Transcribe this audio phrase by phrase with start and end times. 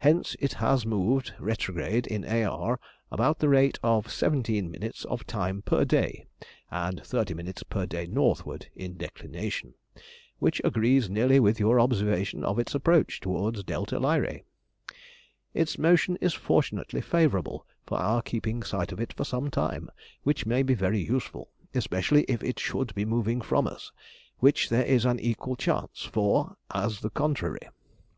[0.00, 2.44] Hence it has moved retrograde in A.
[2.44, 2.78] R.
[3.10, 6.26] about the rate of 17ʹ of time per day,
[6.70, 9.72] and 30ʹ per day northward in declination,
[10.38, 14.42] which agrees nearly with your observation of its approach towards δ Lyræ.
[15.54, 19.88] Its motion is fortunately favourable for our keeping sight of it for some time,
[20.22, 23.90] which may be very useful, especially if it should be moving from us,
[24.38, 27.66] which there is an equal chance for, as the contrary.